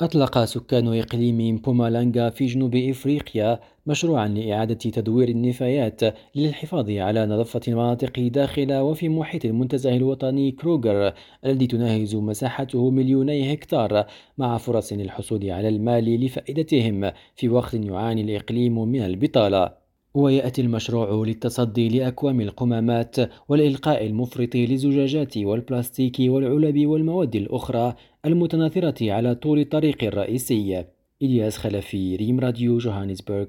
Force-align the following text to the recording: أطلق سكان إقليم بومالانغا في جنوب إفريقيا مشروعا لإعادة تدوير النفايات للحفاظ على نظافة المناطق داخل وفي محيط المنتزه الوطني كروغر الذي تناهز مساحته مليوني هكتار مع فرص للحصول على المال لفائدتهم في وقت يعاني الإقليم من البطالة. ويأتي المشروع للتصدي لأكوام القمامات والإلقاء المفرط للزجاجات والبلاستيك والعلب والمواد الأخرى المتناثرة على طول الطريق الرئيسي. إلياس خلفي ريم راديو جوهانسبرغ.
أطلق 0.00 0.44
سكان 0.44 0.98
إقليم 0.98 1.56
بومالانغا 1.56 2.30
في 2.30 2.46
جنوب 2.46 2.76
إفريقيا 2.76 3.60
مشروعا 3.86 4.28
لإعادة 4.28 4.74
تدوير 4.74 5.28
النفايات 5.28 6.00
للحفاظ 6.34 6.90
على 6.90 7.26
نظافة 7.26 7.60
المناطق 7.68 8.18
داخل 8.18 8.72
وفي 8.72 9.08
محيط 9.08 9.44
المنتزه 9.44 9.96
الوطني 9.96 10.50
كروغر 10.50 11.12
الذي 11.44 11.66
تناهز 11.66 12.16
مساحته 12.16 12.90
مليوني 12.90 13.54
هكتار 13.54 14.06
مع 14.38 14.58
فرص 14.58 14.92
للحصول 14.92 15.50
على 15.50 15.68
المال 15.68 16.24
لفائدتهم 16.24 17.12
في 17.36 17.48
وقت 17.48 17.74
يعاني 17.74 18.22
الإقليم 18.22 18.88
من 18.88 19.02
البطالة. 19.02 19.77
ويأتي 20.18 20.62
المشروع 20.62 21.26
للتصدي 21.26 21.88
لأكوام 21.88 22.40
القمامات 22.40 23.16
والإلقاء 23.48 24.06
المفرط 24.06 24.56
للزجاجات 24.56 25.38
والبلاستيك 25.38 26.16
والعلب 26.20 26.86
والمواد 26.86 27.36
الأخرى 27.36 27.94
المتناثرة 28.24 29.12
على 29.12 29.34
طول 29.34 29.58
الطريق 29.58 30.04
الرئيسي. 30.04 30.84
إلياس 31.22 31.56
خلفي 31.56 32.16
ريم 32.16 32.40
راديو 32.40 32.78
جوهانسبرغ. 32.78 33.46